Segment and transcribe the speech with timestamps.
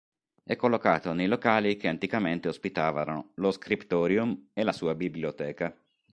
[0.43, 5.77] È collocato nei locali che anticamente ospitavano lo "scriptorium" e la sua biblioteca.